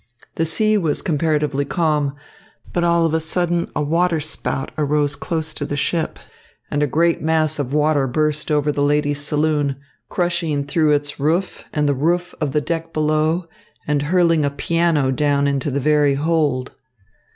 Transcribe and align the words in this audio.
The 0.33 0.47
sea 0.47 0.79
was 0.79 1.03
comparatively 1.03 1.63
calm, 1.63 2.15
but 2.73 2.83
all 2.83 3.05
of 3.05 3.13
a 3.13 3.19
sudden 3.19 3.69
a 3.75 3.83
waterspout 3.83 4.71
arose 4.75 5.15
close 5.15 5.53
to 5.53 5.63
the 5.63 5.77
ship, 5.77 6.17
and 6.71 6.81
a 6.81 6.87
great 6.87 7.21
mass 7.21 7.59
of 7.59 7.71
water 7.71 8.07
burst 8.07 8.49
over 8.49 8.71
the 8.71 8.81
ladies' 8.81 9.19
saloon, 9.21 9.75
crushing 10.09 10.65
through 10.65 10.89
its 10.93 11.19
roof 11.19 11.65
and 11.71 11.87
the 11.87 11.93
roof 11.93 12.33
of 12.41 12.51
the 12.51 12.61
deck 12.61 12.93
below 12.93 13.47
and 13.87 14.01
hurling 14.01 14.43
a 14.43 14.49
piano 14.49 15.11
down 15.11 15.45
into 15.45 15.69
the 15.69 15.79
very 15.79 16.15
hold." 16.15 16.71